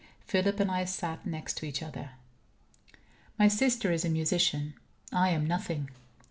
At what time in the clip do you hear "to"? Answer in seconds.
1.59-1.67